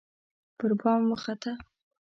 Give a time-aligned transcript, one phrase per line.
[0.57, 1.51] پربام وخته